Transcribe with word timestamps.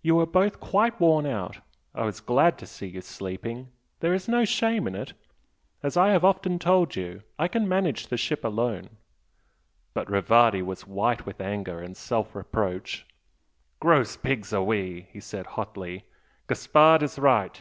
You 0.00 0.14
were 0.14 0.24
both 0.24 0.60
quite 0.60 0.98
worn 0.98 1.26
out! 1.26 1.58
I 1.94 2.06
was 2.06 2.22
glad 2.22 2.56
to 2.56 2.66
see 2.66 2.86
you 2.86 3.02
sleeping 3.02 3.68
there 4.00 4.14
is 4.14 4.26
no 4.26 4.46
shame 4.46 4.86
in 4.86 4.94
it! 4.94 5.12
As 5.82 5.94
I 5.94 6.08
have 6.12 6.24
often 6.24 6.58
told 6.58 6.96
you, 6.96 7.22
I 7.38 7.48
can 7.48 7.68
manage 7.68 8.06
the 8.06 8.16
ship 8.16 8.46
alone." 8.46 8.88
But 9.92 10.08
Rivardi 10.08 10.62
was 10.62 10.86
white 10.86 11.26
with 11.26 11.38
anger 11.42 11.82
and 11.82 11.98
self 11.98 12.34
reproach. 12.34 13.06
"Gross 13.78 14.16
pigs 14.16 14.52
we 14.52 15.02
are!" 15.02 15.02
he 15.12 15.20
said, 15.20 15.44
hotly 15.44 16.06
"Gaspard 16.48 17.02
is 17.02 17.18
right! 17.18 17.60